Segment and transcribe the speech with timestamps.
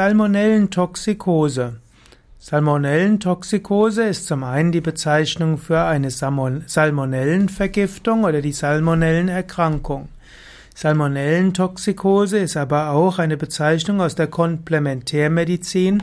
[0.00, 1.74] Salmonellentoxikose.
[2.38, 10.08] Salmonellentoxikose ist zum einen die Bezeichnung für eine Salmonellenvergiftung oder die Salmonellenerkrankung.
[10.74, 16.02] Salmonellentoxikose ist aber auch eine Bezeichnung aus der Komplementärmedizin.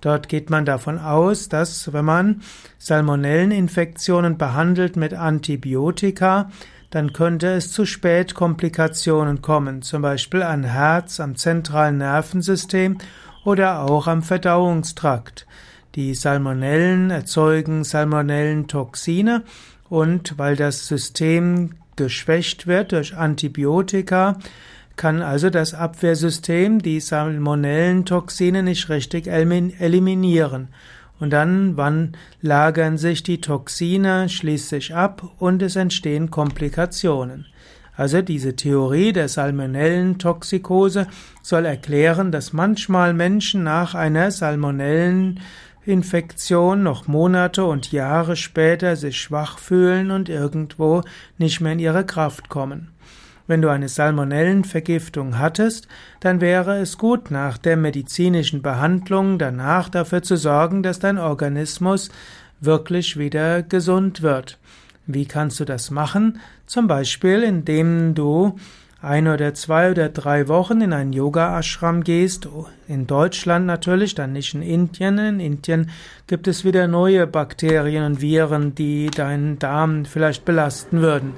[0.00, 2.40] Dort geht man davon aus, dass wenn man
[2.78, 6.50] Salmonelleninfektionen behandelt mit Antibiotika,
[6.88, 12.96] dann könnte es zu Spätkomplikationen kommen, zum Beispiel an Herz, am zentralen Nervensystem
[13.44, 15.46] oder auch am Verdauungstrakt.
[15.94, 19.44] Die Salmonellen erzeugen Salmonellentoxine
[19.88, 24.38] und weil das System geschwächt wird durch Antibiotika,
[24.96, 30.68] kann also das Abwehrsystem die Salmonellentoxine nicht richtig eliminieren.
[31.20, 37.46] Und dann wann lagern sich die Toxine schließlich ab und es entstehen Komplikationen.
[37.96, 41.06] Also diese Theorie der Salmonellentoxikose
[41.42, 49.58] soll erklären, dass manchmal Menschen nach einer Salmonelleninfektion noch Monate und Jahre später sich schwach
[49.58, 51.02] fühlen und irgendwo
[51.38, 52.90] nicht mehr in ihre Kraft kommen.
[53.46, 55.86] Wenn du eine Salmonellenvergiftung hattest,
[56.20, 62.10] dann wäre es gut, nach der medizinischen Behandlung danach dafür zu sorgen, dass dein Organismus
[62.60, 64.58] wirklich wieder gesund wird.
[65.06, 66.40] Wie kannst du das machen?
[66.66, 68.56] Zum Beispiel, indem du
[69.04, 72.48] ein oder zwei oder drei Wochen in einen Yoga-Ashram gehst,
[72.88, 75.18] in Deutschland natürlich, dann nicht in Indien.
[75.18, 75.90] In Indien
[76.26, 81.34] gibt es wieder neue Bakterien und Viren, die deinen Darm vielleicht belasten würden.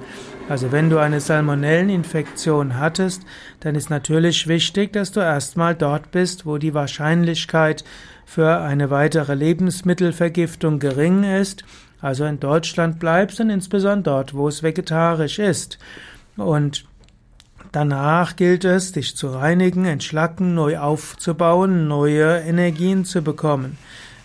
[0.47, 3.23] Also wenn du eine Salmonelleninfektion hattest,
[3.59, 7.83] dann ist natürlich wichtig, dass du erstmal dort bist, wo die Wahrscheinlichkeit
[8.25, 11.65] für eine weitere Lebensmittelvergiftung gering ist,
[12.01, 15.79] also in Deutschland bleibst und insbesondere dort, wo es vegetarisch ist.
[16.35, 16.85] Und
[17.71, 23.77] Danach gilt es, dich zu reinigen, entschlacken, neu aufzubauen, neue Energien zu bekommen.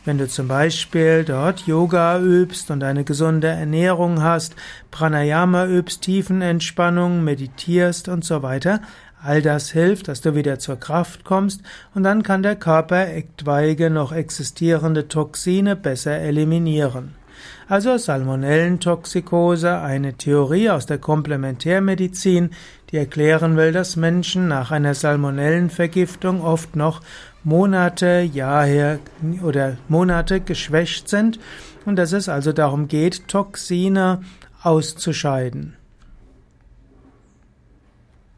[0.04, 4.54] Wenn du zum Beispiel dort Yoga übst und eine gesunde Ernährung hast,
[4.90, 8.80] Pranayama übst, Tiefenentspannung, meditierst und so weiter,
[9.22, 11.60] all das hilft, dass du wieder zur Kraft kommst
[11.94, 17.21] und dann kann der Körper etwaige noch existierende Toxine besser eliminieren.
[17.68, 22.50] Also Salmonellentoxikose, eine Theorie aus der Komplementärmedizin,
[22.90, 27.00] die erklären will, dass Menschen nach einer Salmonellenvergiftung oft noch
[27.44, 29.00] Monate, Jahre
[29.42, 31.40] oder Monate geschwächt sind
[31.84, 34.20] und dass es also darum geht, Toxine
[34.62, 35.76] auszuscheiden.